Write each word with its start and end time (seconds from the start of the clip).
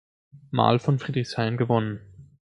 Mal 0.49 0.79
von 0.79 0.97
Friedrichshain 0.97 1.57
gewonnen. 1.57 1.99